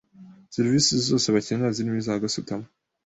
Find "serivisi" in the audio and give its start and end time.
0.55-0.91